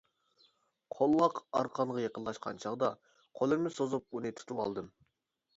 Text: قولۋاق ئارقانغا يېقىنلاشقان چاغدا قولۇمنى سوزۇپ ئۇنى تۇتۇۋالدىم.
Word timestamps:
قولۋاق 0.95 1.41
ئارقانغا 1.59 2.01
يېقىنلاشقان 2.05 2.63
چاغدا 2.65 2.91
قولۇمنى 3.41 3.73
سوزۇپ 3.77 4.19
ئۇنى 4.19 4.37
تۇتۇۋالدىم. 4.41 4.93